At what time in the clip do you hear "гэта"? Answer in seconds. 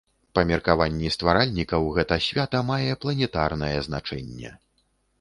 1.99-2.19